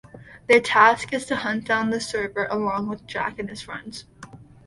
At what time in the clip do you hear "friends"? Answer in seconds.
3.61-4.05